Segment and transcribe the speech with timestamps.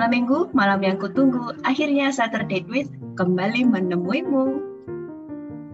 [0.00, 2.88] Malam minggu, malam yang kutunggu, akhirnya Saturday with
[3.20, 4.56] kembali menemuimu.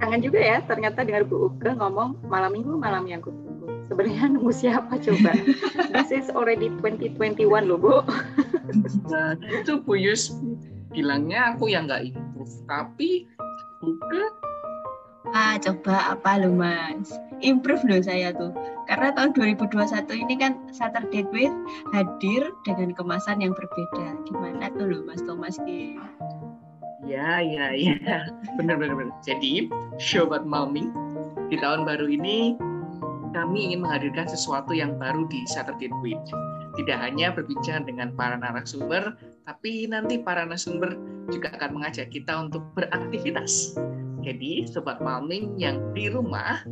[0.02, 3.86] Kangen juga ya, ternyata dengar Bu Uke ngomong malam minggu, malam yang kutunggu.
[3.86, 5.30] Sebenarnya nunggu siapa coba?
[5.94, 8.02] This is already 2021 loh Bu.
[9.06, 10.34] Nah, itu Bu Yus
[10.90, 13.30] bilangnya aku yang nggak improve, tapi
[13.78, 14.22] Uke
[15.34, 17.10] Ah, coba apa lo mas?
[17.42, 18.54] Improve loh saya tuh.
[18.86, 21.54] Karena tahun 2021 ini kan Saturday with
[21.90, 24.06] hadir dengan kemasan yang berbeda.
[24.30, 25.58] Gimana tuh lo mas Thomas?
[27.06, 28.30] Ya, ya, ya.
[28.58, 29.14] Benar, benar, benar.
[29.26, 30.94] Jadi, Sobat Malming,
[31.50, 32.54] di tahun baru ini
[33.34, 36.18] kami ingin menghadirkan sesuatu yang baru di Saturday Week.
[36.76, 40.96] Tidak hanya berbincang dengan para narasumber, tapi nanti para narasumber
[41.28, 43.74] juga akan mengajak kita untuk beraktivitas
[44.26, 46.66] jadi sobat malming yang di rumah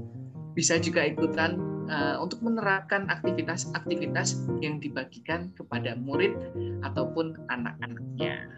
[0.59, 1.55] bisa juga ikutan
[1.87, 6.35] uh, untuk menerapkan aktivitas-aktivitas yang dibagikan kepada murid
[6.83, 8.51] ataupun anak-anaknya.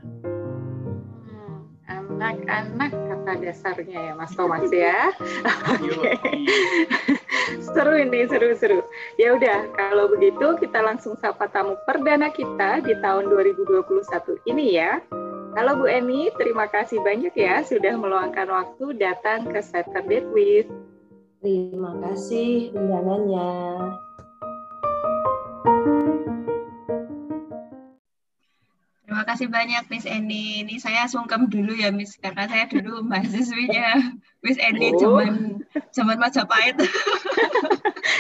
[1.28, 1.60] Hmm,
[2.16, 5.12] anak-anak kata dasarnya ya Mas Thomas ya.
[7.76, 8.80] seru ini seru-seru.
[9.20, 15.04] Ya udah kalau begitu kita langsung sapa tamu perdana kita di tahun 2021 ini ya.
[15.56, 20.68] Halo Bu Eni, terima kasih banyak ya sudah meluangkan waktu datang ke Saturday with.
[21.40, 23.48] Terima kasih undangannya.
[29.00, 30.60] Terima kasih banyak Miss Eni.
[30.60, 34.12] Ini saya sungkem dulu ya Miss karena saya dulu mahasiswinya
[34.44, 35.00] Miss Eni oh.
[35.00, 35.56] zaman
[35.88, 36.76] zaman Majapahit.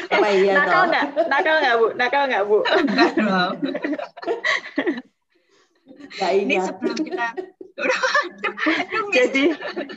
[0.08, 1.06] Apa iya Nakal nggak?
[1.28, 1.86] Nakal nggak Bu?
[2.00, 2.58] Nakal nggak Bu?
[2.64, 3.54] Enggak dong.
[6.14, 7.26] Gak ini sebelum kita
[9.16, 9.44] jadi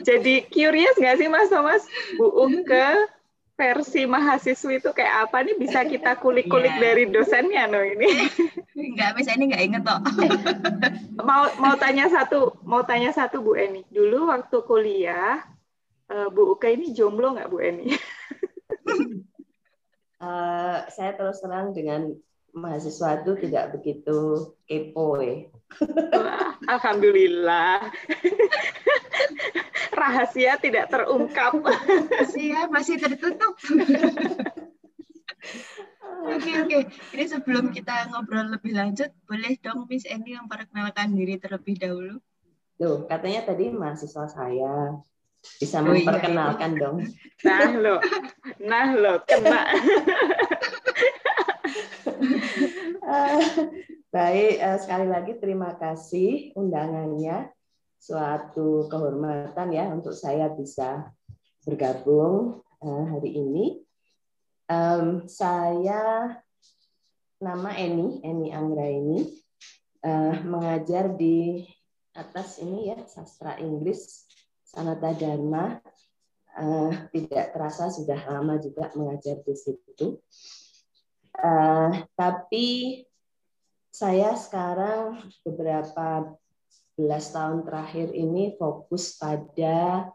[0.04, 1.82] jadi curious nggak sih Mas Thomas?
[2.20, 3.08] Bu Uke
[3.60, 5.56] versi mahasiswi itu kayak apa nih?
[5.60, 6.80] Bisa kita kulik-kulik yeah.
[6.80, 8.08] dari dosennya no ini.
[8.72, 10.00] Nggak bisa ini nggak inget toh
[11.28, 13.84] mau mau tanya satu mau tanya satu Bu Eni.
[13.88, 15.44] Dulu waktu kuliah
[16.08, 17.92] eh, Bu Uke ini jomblo nggak Bu Eni?
[20.20, 22.12] Uh, saya terus terang dengan
[22.56, 25.48] mahasiswa itu tidak begitu kepo ya.
[26.68, 27.80] Alhamdulillah.
[30.00, 31.52] Rahasia tidak terungkap.
[31.60, 33.56] Rahasia masih tertutup.
[36.20, 36.78] Oke oke,
[37.16, 42.20] ini sebelum kita ngobrol lebih lanjut, boleh dong Miss Eni memperkenalkan diri terlebih dahulu.
[42.76, 45.00] Tuh, katanya tadi mahasiswa saya
[45.56, 46.80] bisa oh, iya, memperkenalkan iya.
[46.80, 46.96] dong.
[47.40, 47.96] Nah lo,
[48.60, 49.64] nah lo kena.
[54.10, 57.46] Baik, eh, sekali lagi terima kasih undangannya.
[57.94, 61.14] Suatu kehormatan ya untuk saya bisa
[61.62, 63.66] bergabung eh, hari ini.
[65.30, 66.30] saya
[67.38, 69.26] nama Eni, Eni Anggraini,
[70.06, 71.66] uh, mengajar di
[72.14, 74.30] atas ini ya sastra Inggris
[74.62, 75.82] Sanata Dharma.
[77.10, 80.22] tidak terasa sudah lama juga mengajar di situ.
[81.34, 83.02] Uh, tapi
[83.90, 86.34] saya sekarang beberapa
[86.94, 90.08] belas tahun terakhir ini fokus pada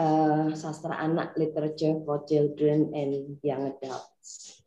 [0.00, 4.62] uh, sastra anak literature for children and young adults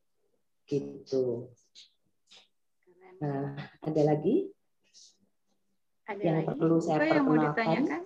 [0.70, 1.50] gitu.
[3.20, 4.48] Nah, ada lagi
[6.10, 6.58] ada yang lagi?
[6.58, 8.02] perlu saya Apa perkenalkan?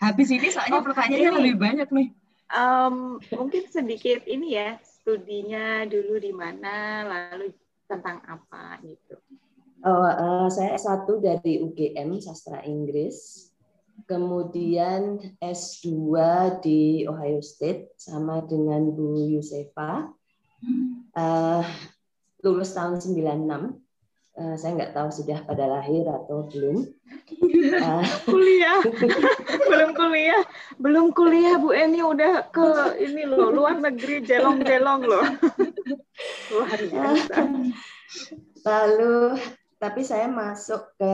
[0.00, 2.08] Habis ini soalnya oh, pertanyaannya lebih banyak nih.
[2.46, 7.50] Um, mungkin sedikit ini ya studinya dulu di mana, lalu
[7.86, 9.16] tentang apa gitu?
[9.86, 13.48] Oh, uh, saya S1 dari UGM Sastra Inggris,
[14.10, 15.90] kemudian S2
[16.60, 20.10] di Ohio State sama dengan Bu Yusefa.
[21.16, 21.64] Uh,
[22.42, 23.86] lulus tahun 96
[24.36, 26.84] Uh, saya nggak tahu sudah pada lahir atau belum.
[27.72, 28.84] Uh, kuliah,
[29.72, 30.42] belum kuliah,
[30.76, 35.24] belum kuliah Bu Eni udah ke ini loh luar negeri jelong-jelong loh.
[36.56, 37.36] Luar biasa.
[38.64, 39.16] Lalu
[39.76, 41.12] tapi saya masuk ke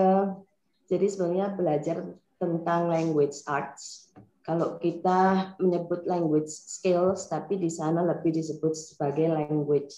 [0.87, 1.97] jadi sebenarnya belajar
[2.39, 4.15] tentang language arts.
[4.43, 9.95] Kalau kita menyebut language skills, tapi di sana lebih disebut sebagai language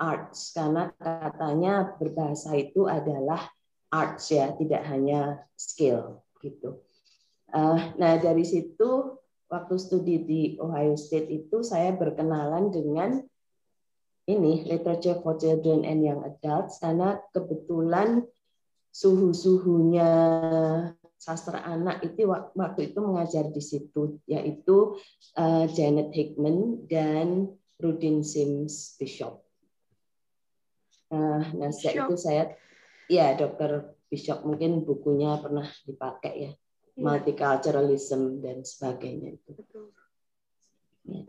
[0.00, 3.52] arts karena katanya berbahasa itu adalah
[3.92, 6.80] arts ya, tidak hanya skill gitu.
[7.52, 9.20] Uh, nah dari situ
[9.52, 13.20] waktu studi di Ohio State itu saya berkenalan dengan
[14.30, 18.22] ini literature for children and young adults karena kebetulan
[18.92, 20.10] suhu-suhunya
[21.16, 24.98] sastra anak itu waktu itu mengajar di situ yaitu
[25.38, 29.42] uh, Janet Hickman dan Rudin Sims Bishop.
[31.10, 32.54] Uh, nah sejak itu saya
[33.06, 36.52] ya dokter Bishop mungkin bukunya pernah dipakai ya, ya.
[37.00, 39.52] multiculturalism dan sebagainya itu.
[41.06, 41.22] Ya.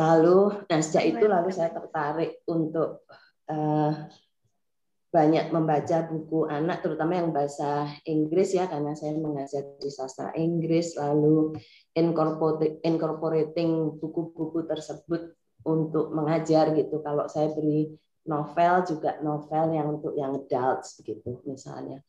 [0.00, 3.04] Lalu, nah sejak itu lalu saya tertarik untuk
[3.52, 3.92] uh,
[5.10, 10.96] banyak membaca buku anak, terutama yang bahasa Inggris ya, karena saya mengajar di sastra Inggris,
[10.96, 11.52] lalu
[12.80, 15.36] incorporating buku-buku tersebut
[15.66, 17.02] untuk mengajar gitu.
[17.04, 17.92] Kalau saya beri
[18.24, 22.00] novel juga novel yang untuk yang adults begitu misalnya.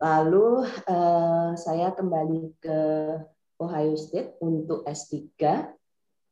[0.00, 2.80] Lalu eh, saya kembali ke
[3.58, 5.20] Ohio State untuk S3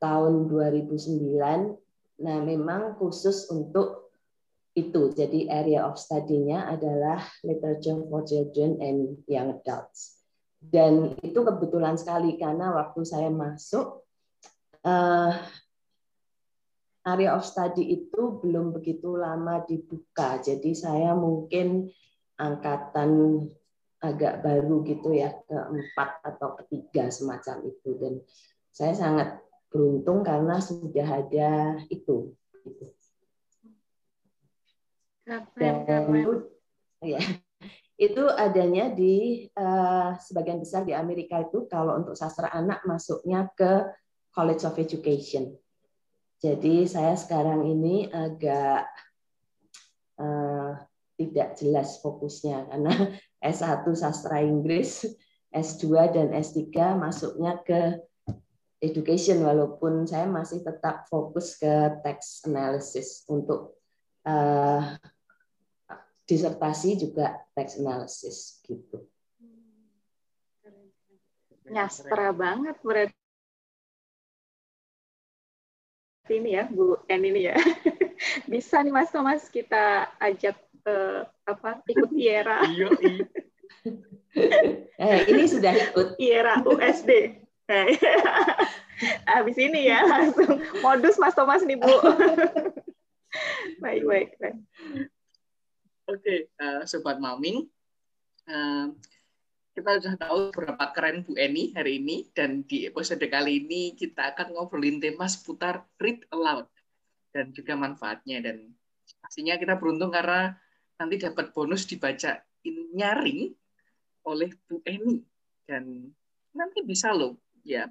[0.01, 2.23] tahun 2009.
[2.23, 4.07] Nah, memang khusus untuk
[4.77, 5.13] itu.
[5.17, 10.21] Jadi area of study-nya adalah literature for children and young adults.
[10.61, 14.05] Dan itu kebetulan sekali karena waktu saya masuk
[14.85, 15.33] eh,
[17.07, 20.43] area of study itu belum begitu lama dibuka.
[20.45, 21.89] Jadi saya mungkin
[22.37, 23.41] angkatan
[24.03, 27.97] agak baru gitu ya, keempat atau ketiga semacam itu.
[27.97, 28.21] Dan
[28.75, 29.46] saya sangat
[29.77, 32.33] beruntung karena sudah ada itu.
[35.53, 35.85] Dan
[36.17, 36.33] itu,
[37.05, 37.21] ya,
[37.97, 43.85] itu adanya di uh, sebagian besar di Amerika itu kalau untuk sastra anak masuknya ke
[44.33, 45.53] College of Education.
[46.41, 48.89] Jadi saya sekarang ini agak
[50.21, 50.77] uh,
[51.17, 52.95] tidak jelas fokusnya karena
[53.53, 55.09] S1 sastra Inggris,
[55.49, 56.69] S2 dan S3
[57.01, 57.97] masuknya ke
[58.81, 63.81] education walaupun saya masih tetap fokus ke text analysis untuk
[64.29, 64.97] uh,
[66.29, 69.07] disertasi juga text analysis gitu.
[71.67, 73.17] Nyastra banget berarti.
[76.27, 77.55] Ini ya Bu En ini ya.
[78.51, 82.67] Bisa nih Mas Thomas kita ajak uh, apa ikut IERA
[84.99, 86.19] eh, ini sudah ikut.
[86.19, 87.46] IERA USD
[89.31, 91.91] habis ini ya langsung modus Mas Thomas nih Bu.
[93.83, 94.57] Baik baik, baik.
[96.09, 97.69] oke okay, uh, eh, sobat maming.
[98.49, 98.97] Uh,
[99.77, 104.33] kita sudah tahu berapa keren Bu Eni hari ini dan di episode kali ini kita
[104.33, 106.65] akan ngobrolin tema seputar read aloud
[107.37, 108.41] dan juga manfaatnya.
[108.41, 108.73] Dan
[109.21, 110.57] pastinya kita beruntung karena
[110.97, 112.41] nanti dapat bonus dibaca
[112.97, 113.53] nyaring
[114.25, 115.21] oleh Bu Eni.
[115.69, 116.09] Dan
[116.57, 117.37] nanti bisa loh
[117.67, 117.91] ya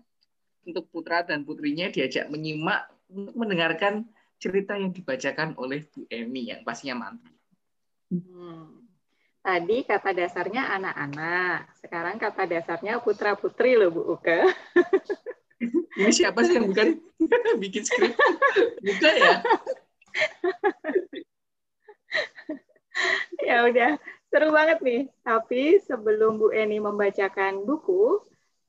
[0.65, 4.07] untuk putra dan putrinya diajak menyimak untuk mendengarkan
[4.41, 7.35] cerita yang dibacakan oleh Bu Eni yang pastinya mantap.
[8.09, 8.87] Hmm.
[9.45, 14.41] Tadi kata dasarnya anak-anak, sekarang kata dasarnya putra-putri loh Bu Uke.
[16.01, 16.97] Ini siapa sih yang bukan
[17.63, 18.17] bikin skrip?
[18.81, 19.37] Bukan ya?
[23.53, 23.91] ya udah,
[24.33, 25.01] seru banget nih.
[25.21, 28.19] Tapi sebelum Bu Eni membacakan buku,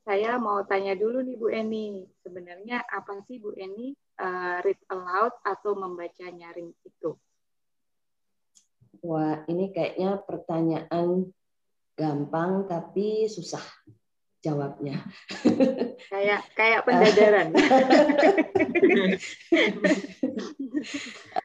[0.07, 2.07] saya mau tanya dulu nih Bu Eni.
[2.23, 3.91] Sebenarnya apa sih Bu Eni
[4.23, 7.11] uh, read aloud atau membaca nyaring itu?
[9.03, 11.27] Wah, ini kayaknya pertanyaan
[11.99, 13.61] gampang tapi susah
[14.39, 15.03] jawabnya.
[16.13, 17.51] Kayak kayak pendadaran.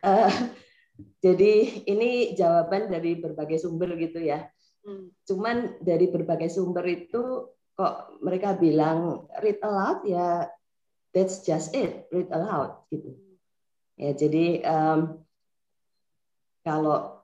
[0.06, 0.30] uh,
[1.24, 1.54] jadi
[1.90, 4.46] ini jawaban dari berbagai sumber gitu ya.
[4.86, 5.10] Hmm.
[5.26, 10.46] Cuman dari berbagai sumber itu kok mereka bilang read aloud ya
[11.12, 13.16] that's just it read aloud gitu.
[13.96, 15.00] Ya jadi um,
[16.64, 17.22] kalau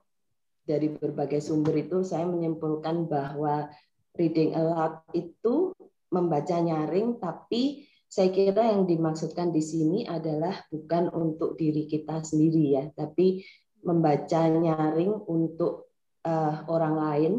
[0.69, 3.73] dari berbagai sumber itu saya menyimpulkan bahwa
[4.13, 5.73] reading aloud itu
[6.13, 12.77] membaca nyaring tapi saya kira yang dimaksudkan di sini adalah bukan untuk diri kita sendiri
[12.77, 13.45] ya tapi
[13.85, 15.93] membaca nyaring untuk
[16.25, 17.33] uh, orang lain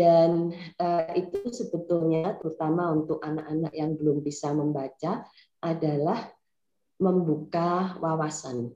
[0.00, 5.28] dan uh, itu sebetulnya terutama untuk anak-anak yang belum bisa membaca
[5.60, 6.32] adalah
[6.96, 8.72] membuka wawasan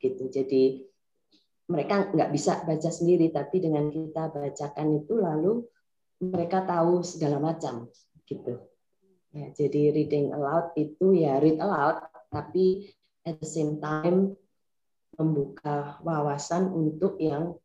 [0.00, 0.88] gitu jadi
[1.66, 5.66] mereka nggak bisa baca sendiri, tapi dengan kita bacakan itu lalu
[6.22, 7.90] mereka tahu segala macam
[8.26, 8.62] gitu.
[9.34, 12.94] Ya, jadi reading aloud itu ya read aloud, tapi
[13.26, 14.38] at the same time
[15.18, 17.58] membuka wawasan untuk yang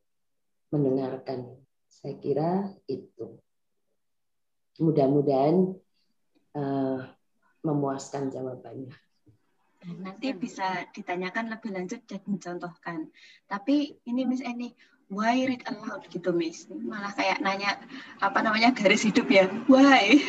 [0.74, 1.61] mendengarkan.
[1.91, 3.36] Saya kira itu.
[4.79, 5.75] Mudah-mudahan
[6.55, 7.00] uh,
[7.67, 8.95] memuaskan jawabannya.
[10.00, 13.12] Nanti bisa ditanyakan lebih lanjut dan mencontohkan.
[13.50, 14.71] Tapi ini Miss Eni,
[15.12, 16.69] why read aloud gitu Miss?
[16.71, 17.75] Malah kayak nanya
[18.24, 20.21] apa namanya garis hidup ya, why?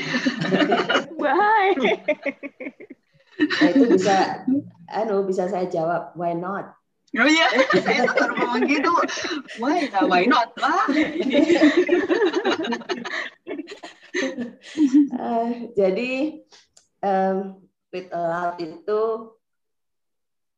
[1.23, 1.77] why?
[3.39, 4.45] Nah, itu bisa,
[4.91, 6.75] anu bisa saya jawab, why not?
[7.13, 7.45] Oh iya,
[7.85, 8.89] saya tuh ngomong gitu.
[9.61, 10.89] Why, why not lah.
[15.21, 16.41] uh, jadi
[17.05, 17.61] um,
[17.93, 19.01] with aloud itu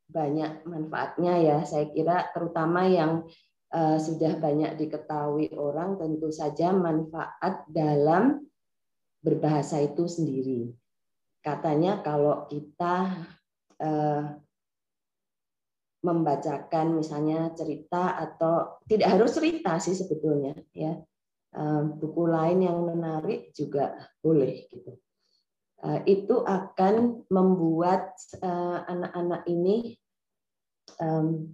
[0.07, 1.57] banyak manfaatnya ya.
[1.67, 3.27] Saya kira terutama yang
[3.75, 8.47] uh, sudah banyak diketahui orang tentu saja manfaat dalam
[9.19, 10.71] berbahasa itu sendiri.
[11.43, 13.27] Katanya kalau kita
[13.83, 14.39] uh,
[16.05, 20.93] membacakan misalnya cerita atau tidak harus cerita sih sebetulnya ya.
[21.97, 24.93] Buku lain yang menarik juga boleh gitu.
[26.05, 28.13] Itu akan membuat
[28.85, 29.97] anak-anak ini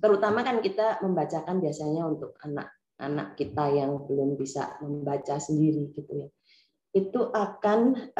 [0.04, 6.28] terutama kan kita membacakan biasanya untuk anak-anak kita yang belum bisa membaca sendiri gitu ya.
[6.92, 8.12] Itu akan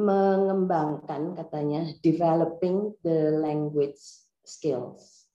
[0.00, 4.00] mengembangkan katanya developing the language
[4.42, 5.28] skills.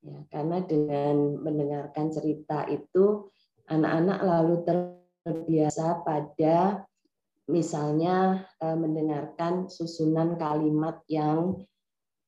[0.00, 3.28] Ya, karena dengan mendengarkan cerita itu
[3.68, 4.54] anak-anak lalu
[5.26, 6.88] terbiasa pada
[7.50, 11.60] misalnya eh, mendengarkan susunan kalimat yang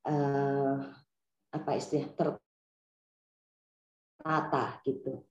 [0.05, 0.77] eh,
[1.53, 2.11] apa istilah
[4.21, 5.25] tertata gitu.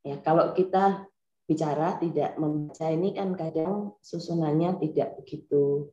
[0.00, 1.09] Ya, kalau kita
[1.50, 5.90] bicara tidak membaca ini kan kadang susunannya tidak begitu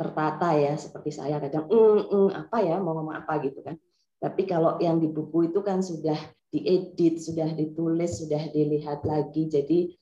[0.00, 3.76] tertata ya seperti saya kadang mm, mm, apa ya mau ngomong apa gitu kan.
[4.16, 6.16] Tapi kalau yang di buku itu kan sudah
[6.48, 9.44] diedit sudah ditulis sudah dilihat lagi.
[9.52, 9.92] Jadi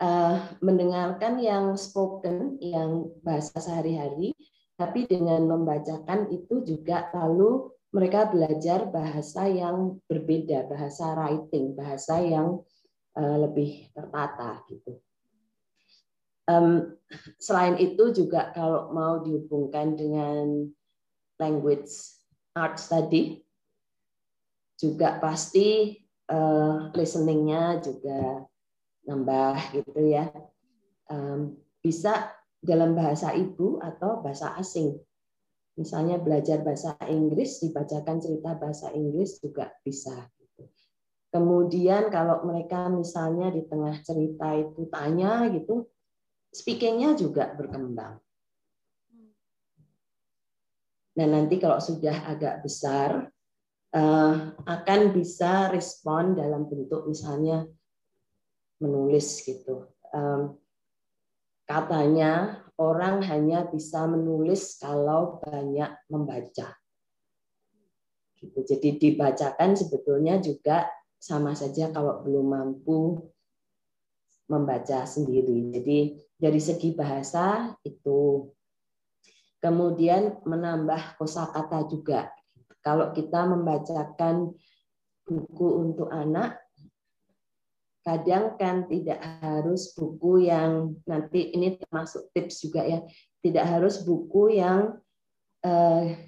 [0.00, 4.32] uh, mendengarkan yang spoken yang bahasa sehari-hari
[4.80, 12.64] tapi dengan membacakan itu juga lalu mereka belajar bahasa yang berbeda bahasa writing bahasa yang
[13.12, 14.96] Eh, lebih tertata gitu.
[16.48, 16.96] Um,
[17.36, 20.64] selain itu juga kalau mau dihubungkan dengan
[21.36, 21.92] language
[22.56, 23.44] art study
[24.80, 26.00] juga pasti
[26.32, 28.48] uh, listeningnya juga
[29.04, 30.32] nambah gitu ya.
[31.12, 32.32] Um, bisa
[32.64, 34.96] dalam bahasa ibu atau bahasa asing.
[35.76, 40.32] Misalnya belajar bahasa Inggris, dibacakan cerita bahasa Inggris juga bisa.
[41.32, 45.88] Kemudian kalau mereka misalnya di tengah cerita itu tanya gitu,
[46.52, 48.20] speakingnya juga berkembang.
[51.16, 53.32] Dan nanti kalau sudah agak besar,
[53.96, 57.64] eh, akan bisa respon dalam bentuk misalnya
[58.82, 59.88] menulis gitu.
[61.62, 66.76] Katanya orang hanya bisa menulis kalau banyak membaca.
[68.36, 68.58] Gitu.
[68.66, 70.90] Jadi dibacakan sebetulnya juga
[71.22, 73.30] sama saja kalau belum mampu
[74.50, 75.70] membaca sendiri.
[75.70, 78.50] Jadi dari segi bahasa itu
[79.62, 82.26] kemudian menambah kosakata juga.
[82.82, 84.50] Kalau kita membacakan
[85.22, 86.58] buku untuk anak
[88.02, 92.98] kadang kan tidak harus buku yang nanti ini termasuk tips juga ya
[93.46, 94.98] tidak harus buku yang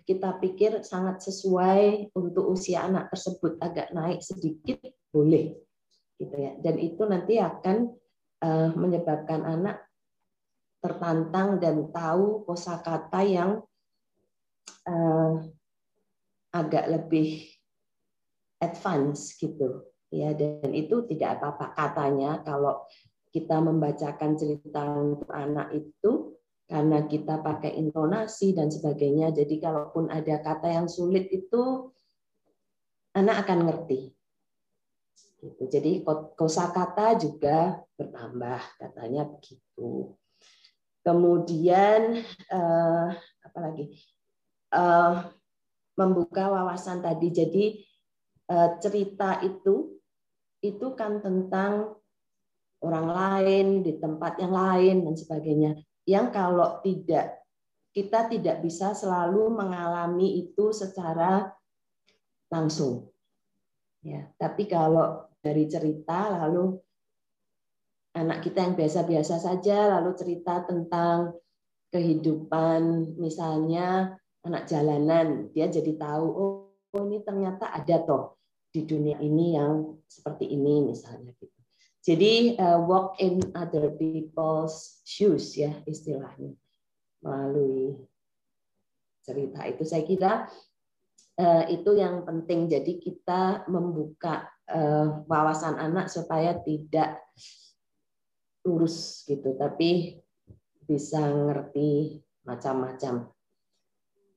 [0.06, 4.78] kita pikir sangat sesuai untuk usia anak tersebut agak naik sedikit
[5.10, 5.58] boleh
[6.22, 6.54] gitu ya.
[6.62, 7.76] Dan itu nanti akan
[8.46, 9.82] eh, menyebabkan anak
[10.84, 13.64] tertantang dan tahu kosakata yang
[14.84, 15.40] uh,
[16.52, 17.48] agak lebih
[18.60, 20.36] advance gitu ya.
[20.36, 21.72] Dan itu tidak apa-apa.
[21.72, 22.84] Katanya kalau
[23.32, 29.30] kita membacakan cerita untuk anak itu karena kita pakai intonasi dan sebagainya.
[29.36, 31.92] Jadi kalaupun ada kata yang sulit itu
[33.12, 34.10] anak akan ngerti.
[35.44, 35.62] Gitu.
[35.68, 36.00] Jadi
[36.34, 40.16] kosakata juga bertambah katanya begitu.
[41.04, 43.08] Kemudian eh,
[43.44, 43.92] apa lagi?
[44.72, 45.14] Eh,
[46.00, 47.28] membuka wawasan tadi.
[47.28, 47.64] Jadi
[48.48, 50.00] eh, cerita itu
[50.64, 51.92] itu kan tentang
[52.80, 57.44] orang lain di tempat yang lain dan sebagainya yang kalau tidak
[57.94, 61.46] kita tidak bisa selalu mengalami itu secara
[62.50, 63.06] langsung.
[64.04, 66.76] Ya, tapi kalau dari cerita lalu
[68.18, 71.38] anak kita yang biasa-biasa saja lalu cerita tentang
[71.94, 78.36] kehidupan misalnya anak jalanan, dia jadi tahu oh, ini ternyata ada toh
[78.74, 81.53] di dunia ini yang seperti ini misalnya gitu.
[82.04, 86.52] Jadi uh, walk in other people's shoes ya istilahnya
[87.24, 87.96] melalui
[89.24, 90.32] cerita itu saya kira
[91.40, 92.68] uh, itu yang penting.
[92.68, 97.24] Jadi kita membuka uh, wawasan anak supaya tidak
[98.64, 100.20] lurus gitu, tapi
[100.84, 103.32] bisa ngerti macam-macam.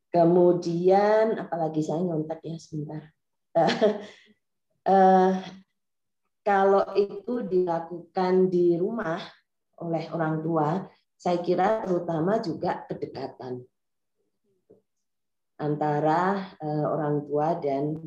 [0.07, 3.03] Kemudian apalagi saya nyontek ya sebentar.
[4.87, 5.35] uh,
[6.47, 9.19] kalau itu dilakukan di rumah
[9.83, 10.79] oleh orang tua,
[11.19, 13.67] saya kira terutama juga kedekatan
[15.59, 17.99] antara uh, orang tua dan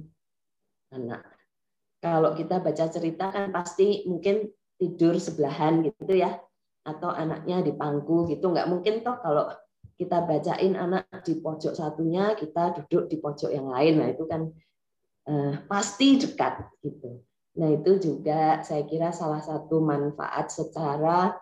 [0.88, 1.20] anak.
[2.00, 4.48] Kalau kita baca cerita kan pasti mungkin
[4.80, 6.40] tidur sebelahan gitu ya,
[6.88, 8.56] atau anaknya di pangku gitu.
[8.56, 9.52] Nggak mungkin toh kalau
[10.00, 14.00] kita bacain anak di pojok satunya, kita duduk di pojok yang lain.
[14.00, 14.48] Nah itu kan
[15.28, 17.20] uh, pasti dekat gitu.
[17.58, 21.34] Nah itu juga saya kira salah satu manfaat secara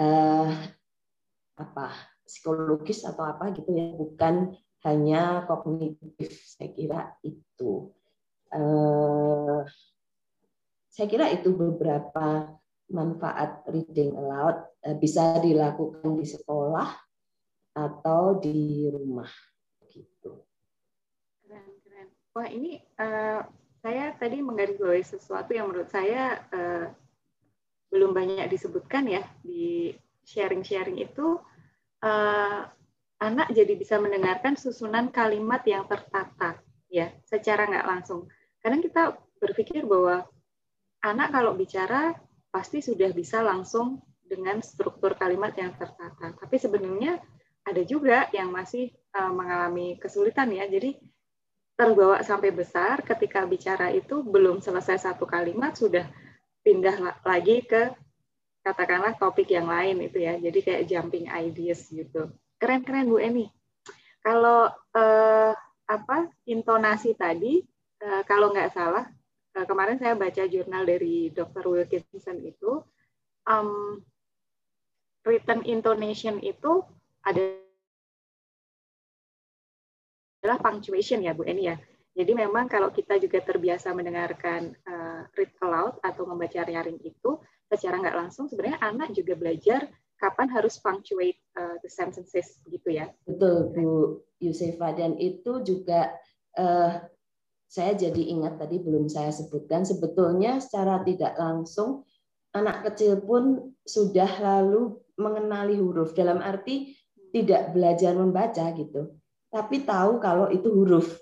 [0.00, 0.50] uh,
[1.54, 1.86] apa
[2.26, 6.34] psikologis atau apa gitu ya, bukan hanya kognitif.
[6.58, 7.94] Saya kira itu.
[8.50, 9.62] Uh,
[10.94, 12.54] saya kira itu beberapa
[12.86, 16.86] manfaat reading aloud eh, bisa dilakukan di sekolah
[17.74, 19.30] atau di rumah
[19.90, 20.46] gitu.
[21.42, 22.08] Keren, keren.
[22.38, 23.42] Wah ini uh,
[23.84, 26.88] saya tadi menggarisbawahi sesuatu yang menurut saya uh,
[27.92, 29.92] belum banyak disebutkan ya di
[30.24, 31.36] sharing-sharing itu
[32.00, 32.64] uh,
[33.20, 36.56] anak jadi bisa mendengarkan susunan kalimat yang tertata
[36.88, 38.24] ya secara nggak langsung.
[38.64, 40.24] Kadang kita berpikir bahwa
[41.04, 42.16] anak kalau bicara
[42.48, 46.32] pasti sudah bisa langsung dengan struktur kalimat yang tertata.
[46.40, 47.20] Tapi sebenarnya
[47.68, 50.64] ada juga yang masih uh, mengalami kesulitan ya.
[50.64, 50.96] Jadi
[51.74, 56.06] terbawa sampai besar ketika bicara itu belum selesai satu kalimat sudah
[56.62, 57.90] pindah lagi ke
[58.64, 60.38] katakanlah topik yang lain itu ya.
[60.38, 62.32] Jadi kayak jumping ideas gitu.
[62.56, 63.50] Keren-keren Bu Eni.
[64.24, 65.52] Kalau uh,
[65.84, 67.60] apa intonasi tadi
[68.00, 69.04] uh, kalau nggak salah
[69.58, 71.60] uh, kemarin saya baca jurnal dari Dr.
[71.68, 72.80] Wilkinson itu
[73.44, 74.00] um,
[75.28, 76.84] written intonation itu
[77.20, 77.63] ada
[80.44, 81.80] adalah punctuation ya Bu Eni ya.
[82.12, 87.40] Jadi memang kalau kita juga terbiasa mendengarkan uh, read aloud atau membaca nyaring itu
[87.72, 89.88] secara nggak langsung sebenarnya anak juga belajar
[90.20, 93.08] kapan harus punctuate uh, the sentences gitu ya.
[93.26, 96.12] Betul Bu Yusefa dan itu juga
[96.60, 97.02] uh,
[97.66, 102.06] saya jadi ingat tadi belum saya sebutkan sebetulnya secara tidak langsung
[102.54, 106.94] anak kecil pun sudah lalu mengenali huruf dalam arti
[107.34, 109.18] tidak belajar membaca gitu
[109.54, 111.14] tapi tahu kalau itu huruf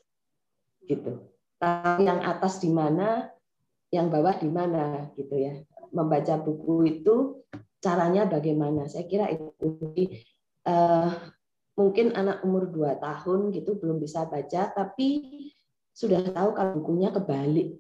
[0.89, 1.21] gitu
[1.61, 3.29] tahu yang atas di mana
[3.93, 5.61] yang bawah di mana gitu ya
[5.93, 7.45] membaca buku itu
[7.85, 9.69] caranya bagaimana saya kira itu
[10.65, 11.13] uh,
[11.77, 15.21] mungkin anak umur 2 tahun gitu belum bisa baca tapi
[15.93, 17.77] sudah tahu kalau bukunya kebalik.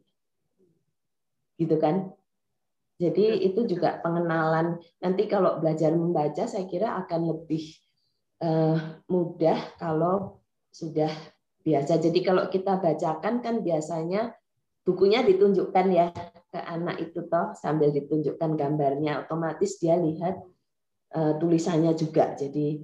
[1.56, 2.12] Gitu kan?
[3.00, 4.78] Jadi itu juga pengenalan.
[5.00, 7.72] Nanti kalau belajar membaca saya kira akan lebih
[8.44, 10.41] uh, mudah kalau
[10.72, 11.12] sudah
[11.62, 12.00] biasa.
[12.00, 14.32] Jadi kalau kita bacakan kan biasanya
[14.82, 16.10] bukunya ditunjukkan ya
[16.50, 20.42] ke anak itu toh sambil ditunjukkan gambarnya otomatis dia lihat
[21.14, 22.34] uh, tulisannya juga.
[22.34, 22.82] Jadi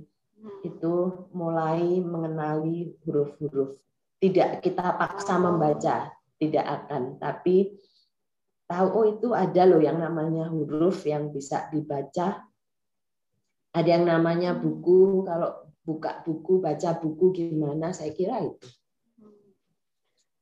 [0.63, 0.95] itu
[1.35, 3.75] mulai mengenali huruf-huruf
[4.19, 7.19] tidak kita paksa membaca, tidak akan.
[7.23, 7.71] Tapi
[8.67, 12.43] tahu oh itu ada loh yang namanya huruf yang bisa dibaca.
[13.69, 18.69] Ada yang namanya buku, kalau buka buku, baca buku gimana, saya kira itu.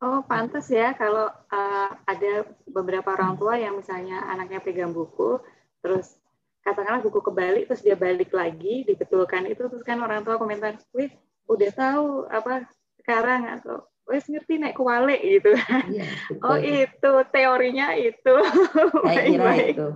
[0.03, 5.39] Oh, pantas ya kalau uh, ada beberapa orang tua yang misalnya anaknya pegang buku,
[5.81, 6.19] terus
[6.67, 11.09] katakanlah buku kebalik, terus dia balik lagi, dibetulkan itu, terus kan orang tua komentar, wih,
[11.47, 12.67] udah tahu apa
[13.01, 15.55] sekarang atau wes ngerti naik kuale gitu
[15.91, 16.07] Ya,
[16.43, 18.35] oh itu teorinya itu.
[19.07, 19.75] baik, baik.
[19.79, 19.89] itu.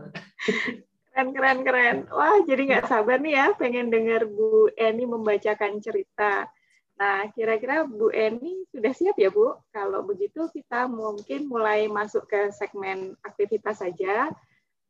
[1.10, 1.96] Keren keren keren.
[2.14, 6.46] Wah jadi nggak sabar nih ya pengen dengar Bu Eni membacakan cerita.
[6.94, 9.58] Nah kira-kira Bu Eni sudah siap ya Bu?
[9.74, 14.30] Kalau begitu kita mungkin mulai masuk ke segmen aktivitas saja.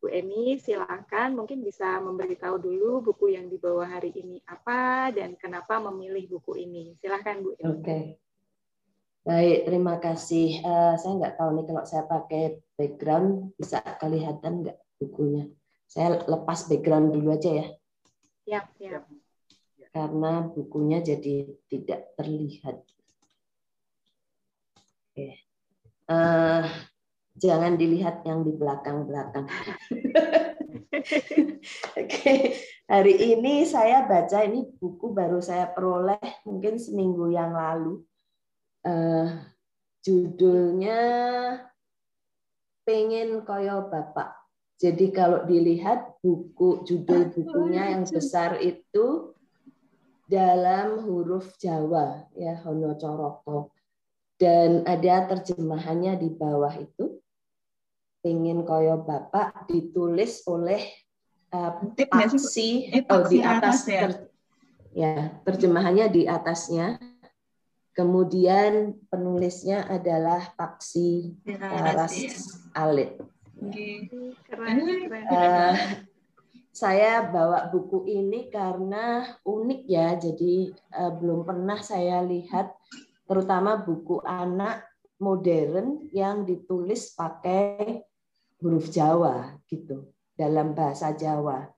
[0.01, 5.81] Bu Eni silakan mungkin bisa memberitahu dulu buku yang dibawa hari ini apa dan kenapa
[5.81, 6.93] memilih buku ini.
[7.01, 7.69] Silakan Bu Eni.
[7.69, 7.99] Oke.
[9.21, 10.65] Baik, terima kasih.
[10.65, 15.45] Uh, saya nggak tahu nih kalau saya pakai background bisa kelihatan nggak bukunya.
[15.91, 17.67] Saya lepas background dulu aja ya.
[18.47, 19.03] Ya, ya.
[19.91, 22.79] Karena bukunya jadi tidak terlihat.
[25.11, 25.43] Oke.
[26.07, 26.63] Uh,
[27.35, 29.51] jangan dilihat yang di belakang-belakang.
[31.99, 32.35] Oke,
[32.87, 38.07] hari ini saya baca ini buku baru saya peroleh mungkin seminggu yang lalu
[38.87, 39.43] uh,
[40.07, 40.99] judulnya
[42.87, 44.40] pengen koyo bapak.
[44.81, 49.37] Jadi kalau dilihat buku judul bukunya yang besar itu
[50.25, 53.77] dalam huruf Jawa ya Hono Coroko
[54.41, 57.21] dan ada terjemahannya di bawah itu.
[58.25, 60.81] Ingin koyo bapak ditulis oleh
[61.53, 62.89] uh, paksi.
[62.89, 64.01] Eh, oh, di atas ya?
[64.01, 64.13] ter,
[64.97, 65.13] ya
[65.45, 66.97] terjemahannya di atasnya.
[67.93, 72.17] Kemudian penulisnya adalah Paksi Laras
[72.73, 73.21] Alit
[73.61, 75.77] Uh,
[76.73, 82.73] saya bawa buku ini karena unik ya, jadi uh, belum pernah saya lihat,
[83.29, 84.89] terutama buku anak
[85.21, 88.01] modern yang ditulis pakai
[88.65, 91.69] huruf Jawa gitu dalam bahasa Jawa.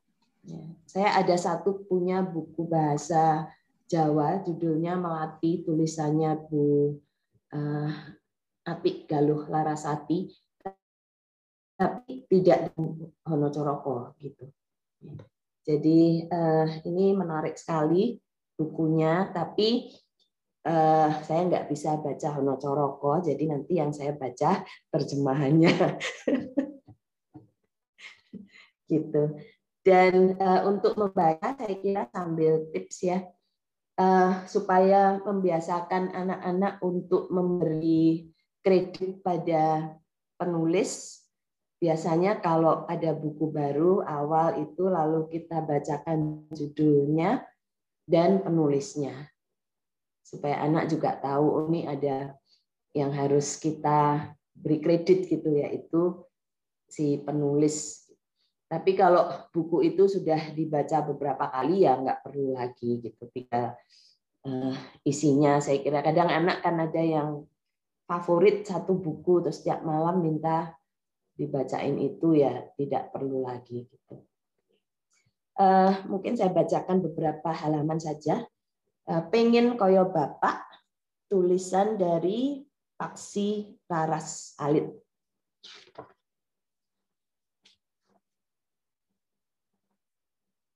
[0.47, 0.63] Ya.
[0.87, 3.51] Saya ada satu punya buku bahasa
[3.91, 6.95] Jawa, judulnya Melati, tulisannya Bu
[7.51, 7.91] uh,
[8.63, 10.31] Apik Galuh Larasati
[11.77, 12.73] tapi tidak
[13.27, 14.49] Honocoroko gitu.
[15.63, 18.19] Jadi uh, ini menarik sekali
[18.59, 19.95] bukunya, tapi
[20.67, 25.71] uh, saya nggak bisa baca Honocoroko, jadi nanti yang saya baca terjemahannya.
[28.91, 29.23] gitu.
[29.83, 33.19] Dan uh, untuk membaca saya kira sambil tips ya,
[33.99, 38.31] uh, supaya membiasakan anak-anak untuk memberi
[38.63, 39.95] kredit pada
[40.39, 41.22] penulis
[41.83, 47.43] biasanya kalau ada buku baru awal itu lalu kita bacakan judulnya
[48.07, 49.27] dan penulisnya.
[50.23, 52.39] Supaya anak juga tahu oh ini ada
[52.95, 56.23] yang harus kita beri kredit gitu ya itu
[56.87, 58.07] si penulis.
[58.71, 63.27] Tapi kalau buku itu sudah dibaca beberapa kali ya nggak perlu lagi gitu.
[63.27, 63.75] Ketika
[64.47, 65.59] uh, isinya.
[65.59, 67.43] Saya kira kadang anak kan ada yang
[68.07, 70.79] favorit satu buku terus setiap malam minta
[71.37, 74.23] dibacain itu ya tidak perlu lagi gitu.
[75.53, 78.45] Uh, mungkin saya bacakan beberapa halaman saja.
[79.05, 80.65] Uh, pengen koyo bapak
[81.29, 82.63] tulisan dari
[82.97, 84.87] Paksi Laras Alit.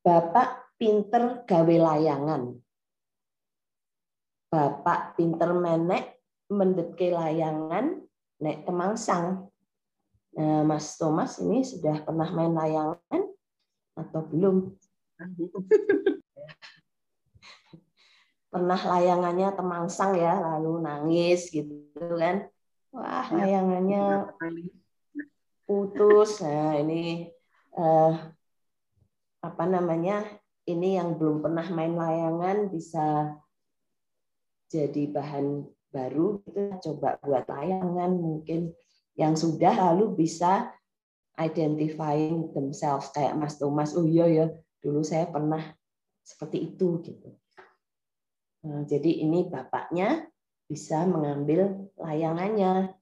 [0.03, 2.55] Bapak pinter gawe layangan.
[4.47, 8.07] Bapak pinter menek mendetke layangan
[8.39, 9.51] nek temangsang
[10.37, 13.23] Nah, Mas Thomas ini sudah pernah main layangan
[13.97, 14.77] atau belum?
[18.53, 22.49] pernah layangannya temangsang ya, lalu nangis gitu kan.
[22.93, 23.61] Wah, iya.
[23.61, 24.05] layangannya
[25.65, 26.45] putus.
[26.45, 27.33] Nah, ini
[27.77, 28.13] eh,
[29.41, 30.25] apa namanya?
[30.67, 33.39] Ini yang belum pernah main layangan bisa
[34.67, 35.63] jadi bahan
[35.95, 36.61] baru gitu.
[36.93, 38.75] Coba buat layangan mungkin
[39.17, 40.73] yang sudah lalu bisa
[41.37, 43.97] identifying themselves kayak Mas Thomas.
[43.97, 44.47] Oh iya ya
[44.81, 45.61] dulu saya pernah
[46.21, 47.33] seperti itu gitu.
[48.67, 50.27] Nah, jadi ini bapaknya
[50.67, 52.93] bisa mengambil layangannya.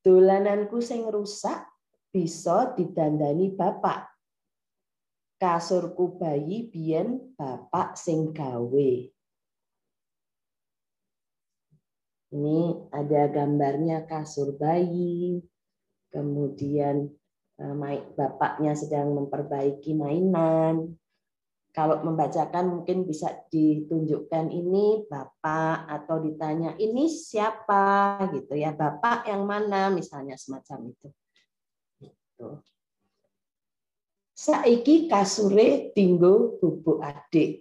[0.00, 1.66] Dolananku sing rusak
[2.14, 4.08] bisa didandani bapak.
[5.36, 8.90] Kasurku bayi biyen bapak sing gawe
[12.34, 15.38] Ini ada gambarnya kasur bayi,
[16.10, 17.06] kemudian
[17.62, 20.98] eh, bapaknya sedang memperbaiki mainan.
[21.76, 29.44] Kalau membacakan mungkin bisa ditunjukkan ini bapak atau ditanya ini siapa gitu ya bapak yang
[29.44, 31.08] mana misalnya semacam itu.
[32.00, 32.48] Gitu.
[34.32, 37.60] Saiki kasure tinggo bubuk adik.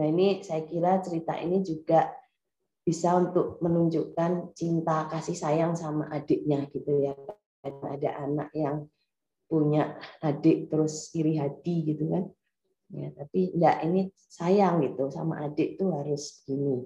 [0.00, 2.08] Nah ini saya kira cerita ini juga
[2.84, 7.16] bisa untuk menunjukkan cinta kasih sayang sama adiknya gitu ya.
[7.64, 8.84] Ada anak yang
[9.48, 12.24] punya adik terus iri hati gitu kan.
[12.92, 16.84] Ya tapi enggak ini sayang gitu sama adik tuh harus gini.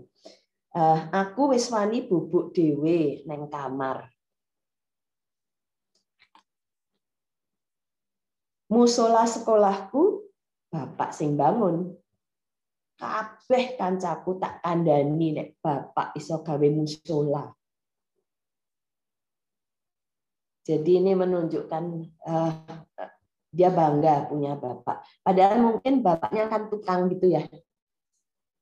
[0.70, 4.06] Uh, aku wis wani bubuk dewe neng kamar.
[8.70, 10.30] Musola sekolahku
[10.70, 11.97] bapak sing bangun
[12.98, 17.46] kabeh kancaku tak kandani nek bapak iso gawe musola.
[20.66, 21.84] Jadi ini menunjukkan
[22.28, 22.52] uh,
[23.48, 25.00] dia bangga punya bapak.
[25.24, 27.48] Padahal mungkin bapaknya kan tukang gitu ya,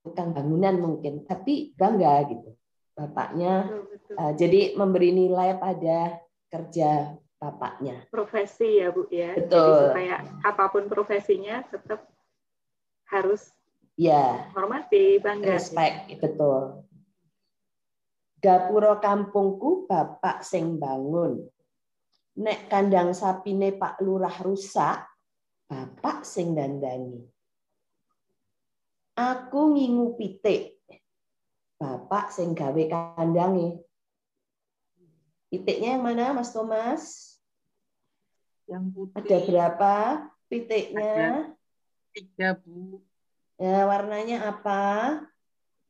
[0.06, 2.54] tukang bangunan mungkin, tapi bangga gitu.
[2.94, 3.82] Bapaknya
[4.14, 8.06] uh, jadi memberi nilai pada kerja bapaknya.
[8.12, 9.34] Profesi ya bu ya.
[9.34, 9.50] Betul.
[9.58, 10.14] Jadi supaya
[10.46, 12.06] apa pun profesinya tetap
[13.10, 13.55] harus
[13.96, 14.52] Ya.
[14.52, 15.56] Hormati, bangga.
[15.56, 16.84] Respect, betul.
[18.44, 21.48] Gapura kampungku bapak sing bangun.
[22.36, 25.08] Nek kandang sapine Pak Lurah rusak,
[25.64, 27.24] bapak sing dandani.
[29.16, 30.76] Aku ngingu pitik.
[31.80, 32.84] Bapak sing gawe
[33.16, 33.80] kandange.
[35.48, 37.36] Pitiknya yang mana, Mas Thomas?
[38.68, 39.16] Yang putih.
[39.16, 39.94] Ada berapa
[40.52, 41.56] pitiknya?
[42.12, 43.05] Tiga, Bu.
[43.56, 44.80] Ya, warnanya apa?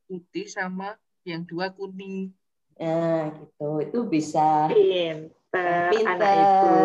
[0.06, 0.94] Putih sama
[1.26, 2.30] yang dua kuning.
[2.78, 3.82] Nah, gitu.
[3.82, 6.06] Itu bisa Pinter, pinter.
[6.06, 6.78] anak ibu.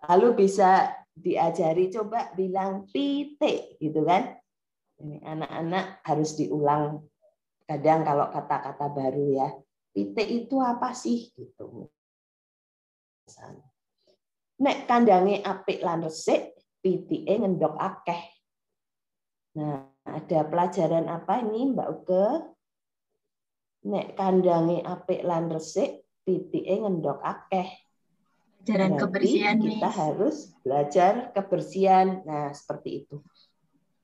[0.06, 4.38] Lalu bisa diajari coba bilang pitik gitu kan.
[5.02, 7.02] Ini anak-anak harus diulang
[7.66, 9.48] kadang kalau kata-kata baru ya.
[9.90, 11.90] Pitik itu apa sih gitu.
[13.26, 13.69] Misalnya.
[14.60, 16.52] Nek kandange apik lan resik,
[16.84, 18.22] pitike ngendok akeh.
[19.56, 22.26] Nah, ada pelajaran apa ini Mbak Uke?
[23.88, 27.68] Nek kandange apik lan resik, pitike ngendok akeh.
[28.60, 29.94] Ajaran Berarti kebersihan kita nih.
[29.96, 32.06] harus belajar kebersihan.
[32.28, 33.16] Nah, seperti itu.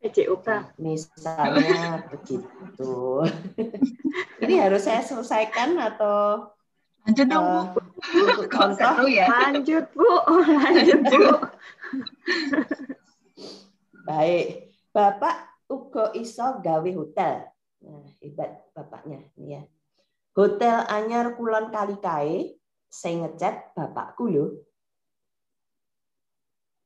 [0.00, 0.48] PJOK.
[0.80, 2.96] Misalnya begitu.
[4.42, 6.48] Ini harus saya selesaikan atau
[7.06, 7.80] Lanjut dong, eh, Bu.
[8.78, 9.26] seru ya?
[9.30, 10.10] Lanjut, Bu.
[10.66, 11.26] Lanjut, Bu.
[14.02, 14.74] Baik.
[14.90, 15.36] Bapak
[15.70, 17.46] uga iso gawe hotel.
[17.86, 19.62] Nah, hebat bapaknya ini ya.
[20.34, 22.58] Hotel anyar kulon kali kae
[22.90, 24.46] sing ngecat bapakku lho.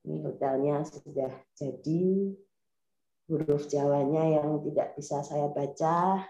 [0.05, 2.35] Ini hotelnya sudah jadi
[3.31, 6.27] huruf Jawanya yang tidak bisa saya baca.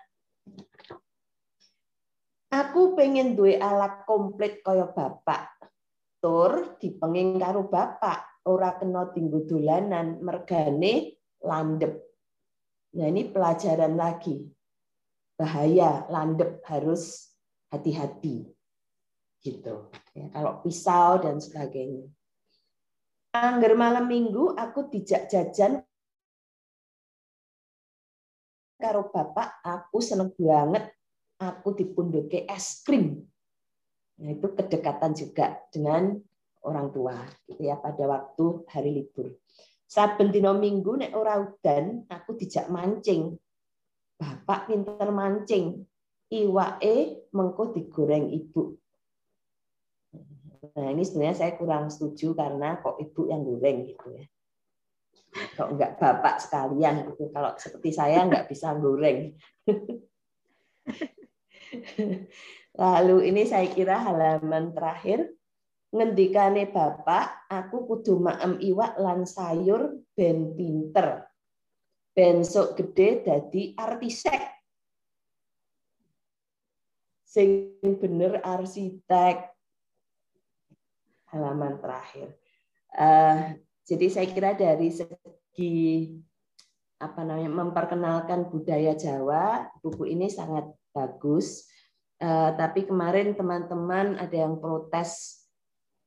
[2.50, 5.54] Aku pengen duwe alat komplit kaya bapak.
[6.18, 11.94] Tur dipenging karo bapak, ora kena tinggu dolanan, mergane landep.
[12.98, 14.42] Nah, ini pelajaran lagi.
[15.38, 17.30] Bahaya, landep harus
[17.70, 18.50] hati-hati.
[19.40, 19.88] Gitu.
[20.12, 22.10] Ya, kalau pisau dan sebagainya.
[23.30, 25.86] Angger malam minggu aku dijak jajan
[28.74, 30.90] karo bapak, aku seneng banget
[31.40, 33.16] aku dipunduke es krim.
[34.20, 36.12] Nah, itu kedekatan juga dengan
[36.60, 37.16] orang tua
[37.48, 39.32] gitu ya pada waktu hari libur.
[39.88, 43.34] Saben dina minggu nek ora udan, aku dijak mancing.
[44.20, 45.88] Bapak pinter mancing.
[46.30, 48.76] Iwake mengko digoreng ibu.
[50.76, 54.24] Nah, ini sebenarnya saya kurang setuju karena kok ibu yang goreng gitu ya.
[55.58, 57.34] Kok enggak bapak sekalian gitu.
[57.34, 59.34] Kalau seperti saya enggak bisa goreng.
[62.80, 65.26] Lalu ini saya kira halaman terakhir
[65.90, 71.26] ngendikane bapak aku kudu maem iwak lan sayur ben pinter.
[72.14, 74.42] Bensok gede dadi arsitek.
[77.26, 79.50] Sing bener arsitek.
[81.30, 82.34] Halaman terakhir.
[82.90, 86.10] Eh, jadi saya kira dari segi
[86.98, 91.66] apa namanya memperkenalkan budaya Jawa, buku ini sangat bagus.
[92.20, 95.40] Eh, tapi kemarin teman-teman ada yang protes,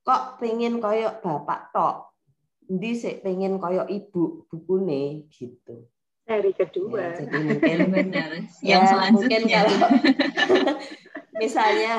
[0.06, 2.13] kok pengen koyok bapak tok,
[2.62, 5.89] di sih pengen koyok ibu bukune gitu.
[6.24, 7.17] Seri Ya, kedua.
[7.17, 8.30] jadi mungkin Benar.
[8.63, 9.60] Ya, Yang mungkin selanjutnya.
[9.60, 9.89] kalau
[11.41, 11.93] misalnya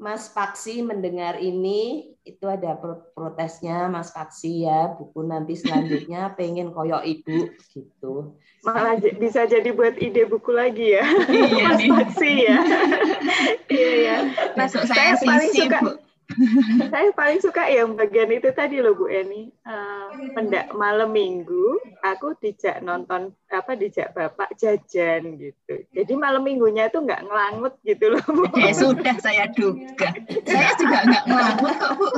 [0.00, 6.72] Mas Paksi mendengar ini itu ada pro- protesnya Mas Paksi ya buku nanti selanjutnya pengen
[6.72, 8.36] koyok ibu gitu.
[8.64, 11.04] Malah bisa jadi buat ide buku lagi ya.
[11.28, 11.82] Iya Mas.
[11.84, 12.58] Paksi ya.
[13.74, 14.16] Iya ya.
[14.54, 15.90] Nah, Besok saya saya paling sisi, suka Bu.
[16.92, 19.52] saya paling suka yang bagian itu tadi loh Bu Eni.
[19.64, 25.84] Eh, pendak malam minggu aku dijak nonton apa dijak bapak jajan gitu.
[25.94, 28.44] Jadi malam minggunya tuh nggak ngelangut gitu loh Bu.
[28.56, 30.10] Ya sudah saya duga.
[30.48, 32.08] Saya juga nggak ngelamun kok, Bu.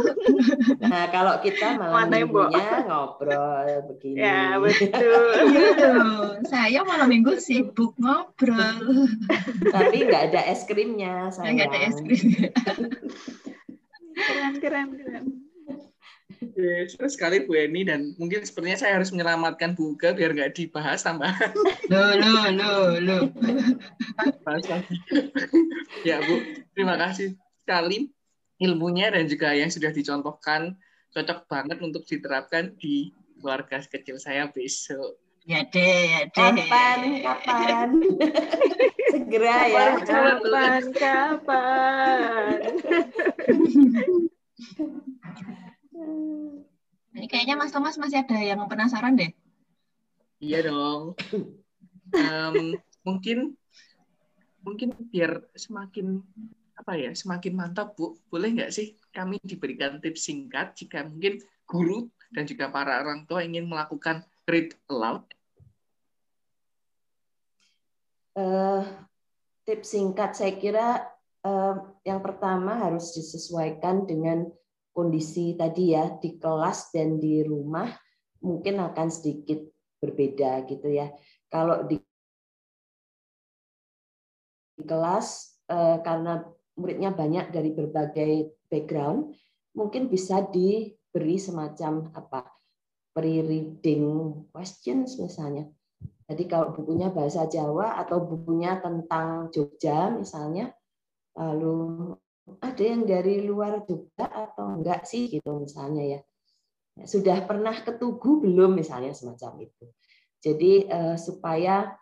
[0.86, 2.50] Nah kalau kita malam Tembok.
[2.50, 4.18] minggunya ngobrol begini.
[4.22, 5.28] Ya betul.
[5.46, 6.42] Iya.
[6.48, 9.06] Saya malam minggu sibuk ngobrol.
[9.70, 12.28] Tapi nggak ada es krimnya Saya nggak ada es krim.
[14.16, 15.24] Keren keren keren.
[16.36, 20.56] Oke, Seru sekali Bu Eni dan mungkin sepertinya saya harus menyelamatkan Bu Uga biar nggak
[20.56, 21.52] dibahas tambahan
[22.56, 23.22] loh, loh.
[24.44, 24.96] bahas lagi.
[26.08, 26.40] ya Bu,
[26.76, 28.12] terima kasih sekali
[28.60, 30.76] ilmunya dan juga yang sudah dicontohkan
[31.12, 35.25] cocok banget untuk diterapkan di keluarga kecil saya besok.
[35.46, 36.66] Ya deh, ya deh.
[36.66, 37.00] Kapan?
[37.22, 37.88] Kapan?
[39.14, 39.86] Segera ya.
[40.02, 42.58] Kapan kapan.
[47.14, 49.30] Ini kayaknya Mas Thomas masih ada yang penasaran deh.
[50.42, 51.14] Iya dong.
[52.10, 53.54] Em, mungkin
[54.66, 56.26] mungkin biar semakin
[56.74, 61.38] apa ya semakin mantap Bu boleh nggak sih kami diberikan tips singkat jika mungkin
[61.70, 65.35] guru dan juga para orang tua ingin melakukan read aloud?
[68.36, 68.84] Uh,
[69.64, 71.08] tips singkat saya kira
[71.40, 74.44] uh, yang pertama harus disesuaikan dengan
[74.92, 77.88] kondisi tadi ya di kelas dan di rumah
[78.44, 79.64] mungkin akan sedikit
[80.00, 81.08] berbeda gitu ya.
[81.48, 81.96] Kalau di
[84.84, 86.44] kelas uh, karena
[86.76, 88.32] muridnya banyak dari berbagai
[88.68, 89.32] background,
[89.72, 92.52] mungkin bisa diberi semacam apa
[93.16, 95.72] pre-reading questions misalnya.
[96.26, 100.74] Jadi kalau bukunya bahasa Jawa atau bukunya tentang Jogja misalnya,
[101.38, 102.12] lalu
[102.58, 106.20] ada yang dari luar Jogja atau enggak sih gitu misalnya ya.
[107.06, 109.86] Sudah pernah ke Tugu belum misalnya semacam itu.
[110.42, 111.94] Jadi eh, supaya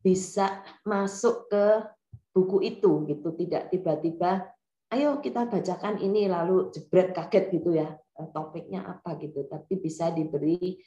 [0.00, 1.64] bisa masuk ke
[2.36, 4.48] buku itu gitu, tidak tiba-tiba
[4.90, 10.10] ayo kita bacakan ini lalu jebret kaget gitu ya eh, topiknya apa gitu tapi bisa
[10.10, 10.78] diberi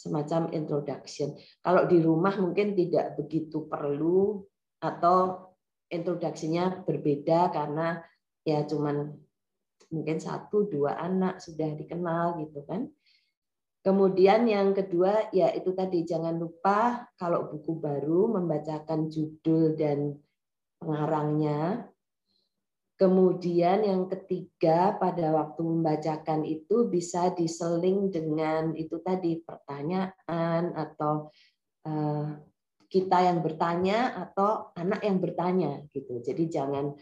[0.00, 1.36] semacam introduction.
[1.60, 4.40] Kalau di rumah mungkin tidak begitu perlu
[4.80, 5.52] atau
[5.92, 8.00] introduksinya berbeda karena
[8.40, 9.12] ya cuman
[9.92, 12.88] mungkin satu dua anak sudah dikenal gitu kan.
[13.80, 20.16] Kemudian yang kedua ya itu tadi jangan lupa kalau buku baru membacakan judul dan
[20.80, 21.88] pengarangnya
[23.00, 31.32] Kemudian yang ketiga pada waktu membacakan itu bisa diseling dengan itu tadi pertanyaan atau
[31.88, 32.28] uh,
[32.92, 36.20] kita yang bertanya atau anak yang bertanya gitu.
[36.20, 36.92] Jadi jangan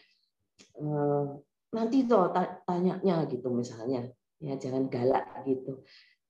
[0.78, 1.34] uh,
[1.74, 2.30] nanti tuh
[2.62, 4.06] tanyanya gitu misalnya
[4.38, 5.82] ya jangan galak gitu.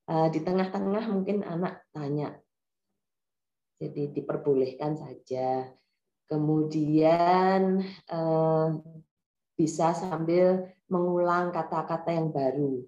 [0.09, 2.41] Uh, di tengah-tengah mungkin anak tanya.
[3.77, 5.69] Jadi diperbolehkan saja.
[6.25, 7.85] Kemudian
[9.59, 12.87] bisa sambil mengulang kata-kata yang baru.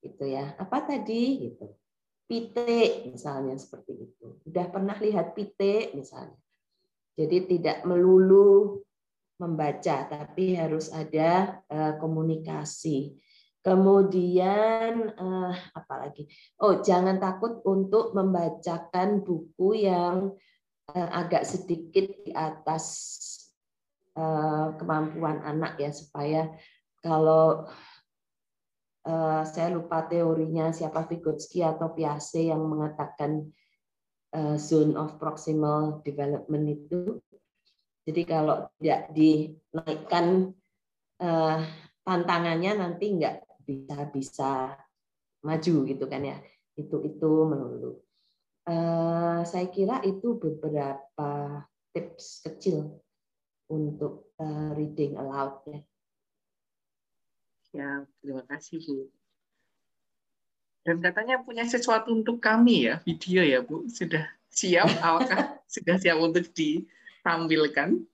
[0.00, 0.56] Gitu ya.
[0.56, 1.68] Apa tadi gitu.
[2.24, 4.40] Pitik misalnya seperti itu.
[4.48, 6.40] Udah pernah lihat pitik misalnya.
[7.12, 8.80] Jadi tidak melulu
[9.36, 13.12] membaca tapi harus ada eh, komunikasi.
[13.62, 16.24] Kemudian eh, apa lagi?
[16.56, 20.32] Oh, jangan takut untuk membacakan buku yang
[20.96, 22.88] eh, agak sedikit di atas
[24.76, 26.52] kemampuan anak ya supaya
[27.02, 27.66] kalau
[29.08, 33.48] eh, saya lupa teorinya siapa Vygotsky atau Piaget yang mengatakan
[34.36, 37.18] eh, zone of proximal development itu.
[38.02, 40.50] Jadi kalau tidak dinaikkan
[42.02, 44.50] tantangannya nanti nggak bisa bisa
[45.46, 46.34] maju gitu kan ya.
[46.74, 48.02] Itu itu melulu.
[49.46, 51.62] Saya kira itu beberapa
[51.94, 52.90] tips kecil
[53.72, 55.80] untuk uh, reading aloud ya.
[57.72, 59.08] Ya, terima kasih Bu.
[60.84, 63.88] Dan katanya punya sesuatu untuk kami ya, video ya Bu.
[63.88, 64.92] Sudah siap?
[65.00, 68.04] Apakah sudah siap untuk ditampilkan?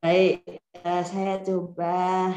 [0.00, 0.40] Baik,
[0.82, 2.32] uh, saya coba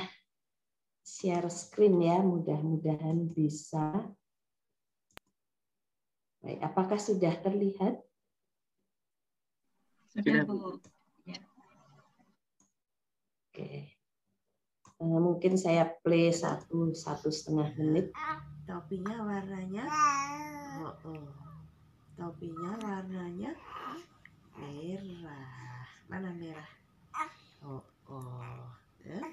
[1.08, 4.12] share screen ya, mudah-mudahan bisa.
[6.44, 8.04] Baik, apakah sudah terlihat?
[10.14, 10.78] Sudah, Bu.
[13.56, 13.88] Oke.
[15.00, 18.12] Uh, mungkin saya play satu satu setengah menit.
[18.68, 19.88] Topinya warnanya,
[20.84, 21.32] oh, oh.
[22.20, 23.56] topinya warnanya
[24.60, 25.88] merah.
[26.12, 26.68] Mana merah?
[27.64, 27.80] Oh,
[28.12, 28.76] oh.
[29.08, 29.24] Uh.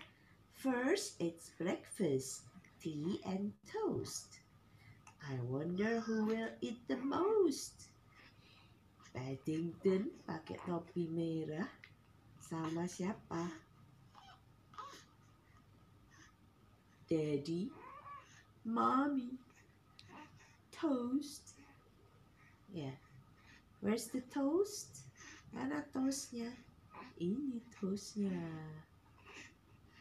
[0.55, 2.47] First, it's breakfast,
[2.79, 4.39] tea and toast.
[5.19, 7.91] I wonder who will eat the most.
[9.11, 11.67] Paddington pakai topi merah
[12.39, 13.72] sama siapa?
[17.13, 17.69] Daddy,
[18.65, 19.37] Mommy,
[20.73, 21.61] toast.
[22.73, 22.97] Yeah.
[23.85, 25.05] Where's the toast?
[25.53, 26.49] Mana toastnya?
[27.21, 28.33] Ini toastnya.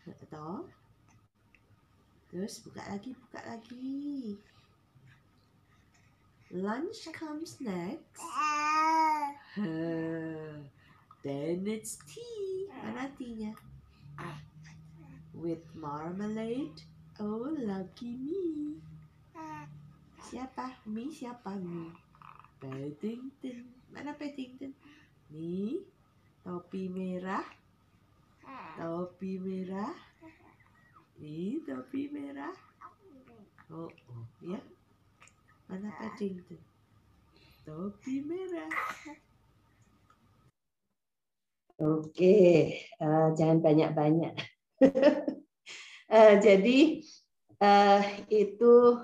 [0.08, 0.72] Ito.
[2.32, 4.40] Terus buka lagi, buka lagi.
[6.56, 8.24] Lunch comes next.
[11.28, 12.72] Then it's tea.
[12.72, 13.52] Mana tea-nya?
[15.36, 16.88] With marmalade
[17.20, 18.80] Oh, lucky me.
[20.32, 20.80] Siapa?
[20.88, 21.92] Mi siapa mi?
[22.64, 23.68] Paddington.
[23.92, 24.72] Mana Paddington?
[25.36, 25.84] Nih,
[26.40, 27.44] topi merah.
[28.80, 29.92] Topi merah.
[31.20, 32.56] Nih, topi merah.
[33.68, 34.64] Oh, oh, ya.
[35.68, 36.64] Mana Paddington?
[37.68, 38.72] Topi merah.
[41.82, 42.38] Oke,
[43.02, 44.36] uh, jangan banyak-banyak.
[46.12, 47.08] Uh, jadi
[47.64, 49.00] uh, itu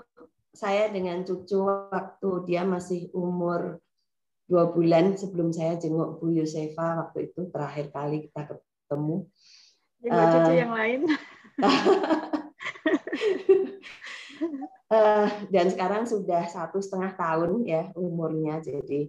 [0.52, 3.80] saya dengan cucu waktu dia masih umur
[4.44, 9.24] dua bulan sebelum saya jenguk Bu Yosefa waktu itu terakhir kali kita ketemu.
[10.04, 11.00] Jenguk uh, cucu yang lain.
[14.92, 19.08] uh, dan sekarang sudah satu setengah tahun ya umurnya jadi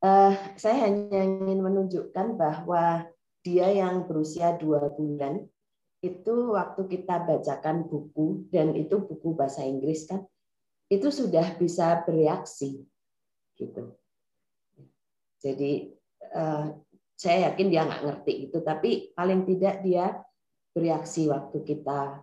[0.00, 3.04] uh, saya hanya ingin menunjukkan bahwa
[3.46, 5.46] dia yang berusia dua bulan
[6.06, 10.22] itu waktu kita bacakan buku dan itu buku bahasa Inggris kan
[10.86, 12.86] itu sudah bisa bereaksi
[13.58, 13.96] gitu
[15.40, 15.94] jadi
[16.34, 16.74] uh,
[17.16, 20.20] saya yakin dia nggak ngerti itu, tapi paling tidak dia
[20.76, 22.20] bereaksi waktu kita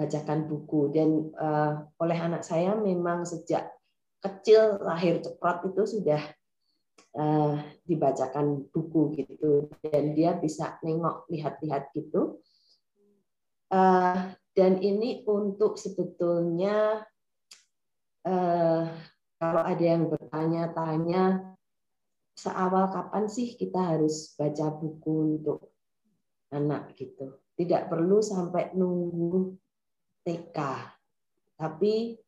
[0.00, 0.88] bacakan buku.
[0.96, 3.68] Dan uh, oleh anak saya memang sejak
[4.24, 6.22] kecil lahir ceprot itu sudah
[7.20, 12.40] uh, dibacakan buku gitu, dan dia bisa nengok lihat-lihat gitu.
[13.74, 17.02] Uh, dan ini untuk sebetulnya
[18.22, 18.86] uh,
[19.42, 21.54] kalau ada yang bertanya-tanya
[22.38, 25.74] seawal kapan sih kita harus baca buku untuk
[26.54, 27.34] anak gitu.
[27.58, 29.58] Tidak perlu sampai nunggu
[30.22, 30.58] TK,
[31.58, 32.18] tapi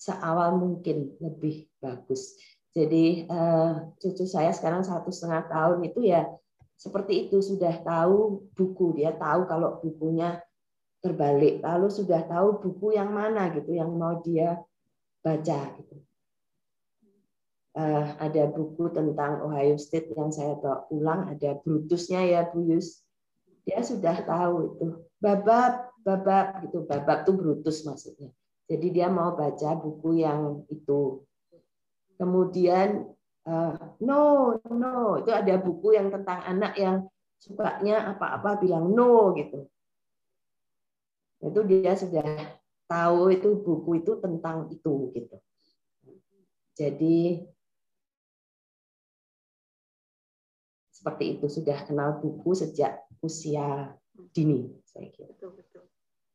[0.00, 2.36] seawal mungkin lebih bagus.
[2.70, 6.28] Jadi eh, cucu saya sekarang satu setengah tahun itu ya
[6.78, 10.40] seperti itu sudah tahu buku dia tahu kalau bukunya
[11.00, 14.60] terbalik lalu sudah tahu buku yang mana gitu yang mau dia
[15.24, 16.00] baca gitu
[17.76, 23.02] uh, ada buku tentang Ohio State yang saya bawa pulang, ada Brutusnya ya Bu Yus.
[23.68, 24.86] Dia sudah tahu itu.
[25.20, 26.82] Babab, babab gitu.
[26.88, 28.32] Babab itu Brutus maksudnya.
[28.70, 31.26] Jadi dia mau baca buku yang itu.
[32.16, 33.08] Kemudian
[33.48, 36.96] uh, no, no, itu ada buku yang tentang anak yang
[37.40, 39.66] sukanya apa-apa bilang no gitu.
[41.40, 42.24] Itu dia sudah
[42.84, 45.36] tahu itu buku itu tentang itu gitu.
[46.76, 47.44] Jadi
[50.92, 53.96] seperti itu sudah kenal buku sejak usia
[54.36, 55.32] dini saya kira.
[55.32, 55.84] Betul, betul.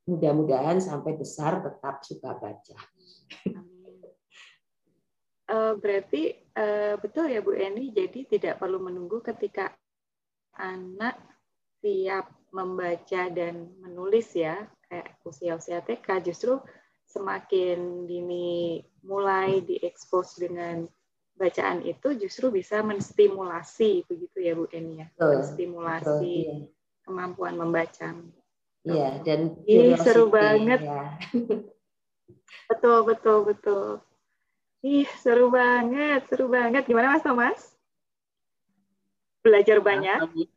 [0.05, 2.77] Mudah-mudahan sampai besar tetap suka baca.
[5.45, 9.69] Uh, berarti uh, betul ya Bu Eni, jadi tidak perlu menunggu ketika
[10.57, 11.21] anak
[11.85, 16.61] siap membaca dan menulis ya, kayak usia-usia TK, justru
[17.05, 20.89] semakin dini mulai diekspos dengan
[21.35, 25.07] bacaan itu justru bisa menstimulasi begitu ya Bu Eni ya?
[25.19, 26.55] Menstimulasi betul, iya.
[27.03, 28.09] kemampuan membaca.
[28.85, 30.81] Iya dan ini seru banget.
[30.85, 31.19] Ya.
[32.71, 33.85] betul betul betul.
[34.85, 36.87] Ih seru banget seru banget.
[36.87, 37.59] Gimana Mas Thomas?
[39.45, 40.49] Belajar banyak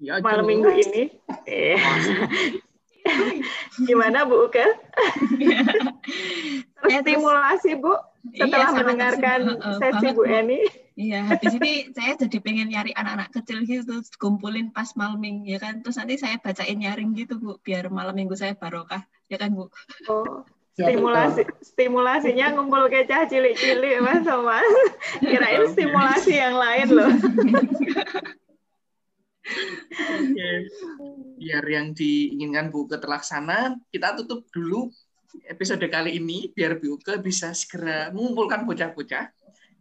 [0.00, 1.12] ya, malam minggu ini.
[3.88, 4.64] gimana Bu Uke
[7.04, 7.92] Stimulasi Bu
[8.36, 10.60] setelah iya, mendengarkan uh, sesi Bu Eni.
[11.00, 15.80] Iya, habis ini saya jadi pengen nyari anak-anak kecil gitu, kumpulin pas malming ya kan.
[15.80, 19.00] Terus nanti saya bacain nyaring gitu Bu, biar malam minggu saya barokah,
[19.32, 19.72] ya kan Bu?
[20.12, 20.44] Oh,
[20.76, 24.68] iya, stimulasi stimulasinya ngumpul kecah cilik-cilik Mas Thomas.
[25.24, 27.12] Kirain stimulasi yang lain loh.
[31.40, 34.90] Biar yang diinginkan Bu terlaksana, kita tutup dulu
[35.46, 39.30] episode kali ini biar Bu Uke bisa segera mengumpulkan bocah-bocah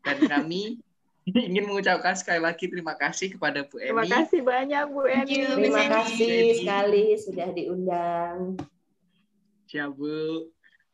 [0.05, 0.77] dan kami
[1.49, 3.89] ingin mengucapkan sekali lagi terima kasih kepada Bu Eni.
[3.93, 5.35] Terima kasih banyak Bu Eni.
[5.45, 8.37] Terima kasih sekali sudah diundang.
[9.69, 10.49] Ya Bu.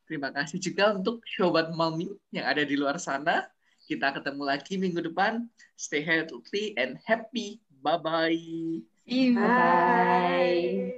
[0.05, 3.49] Terima kasih juga untuk Sobat Mami yang ada di luar sana.
[3.89, 5.49] Kita ketemu lagi minggu depan.
[5.73, 7.57] Stay healthy and happy.
[7.85, 8.81] Bye-bye.
[9.07, 9.49] See you.
[9.53, 9.53] Bye.
[9.53, 10.95] Bye.